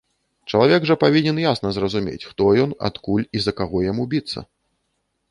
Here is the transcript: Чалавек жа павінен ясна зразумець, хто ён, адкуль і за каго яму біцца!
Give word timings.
Чалавек 0.51 0.85
жа 0.89 0.95
павінен 1.03 1.41
ясна 1.41 1.69
зразумець, 1.75 2.27
хто 2.29 2.47
ён, 2.63 2.73
адкуль 2.89 3.27
і 3.37 3.43
за 3.43 3.53
каго 3.61 3.83
яму 3.91 4.07
біцца! 4.15 4.39